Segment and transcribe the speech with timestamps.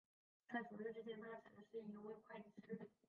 [0.51, 2.89] 在从政之前他曾是一位会计师。